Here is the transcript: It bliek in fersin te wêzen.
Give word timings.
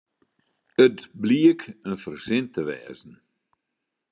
It 0.85 0.99
bliek 1.21 1.61
in 1.89 1.95
fersin 2.03 2.45
te 2.53 2.61
wêzen. 2.67 3.13